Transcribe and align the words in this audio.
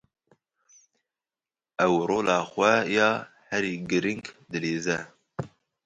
Ew 1.85 1.93
rola 2.09 2.37
xwe, 2.51 2.71
ya 2.95 3.09
herî 3.49 3.75
girîng 3.89 4.25
dilîze. 4.51 4.99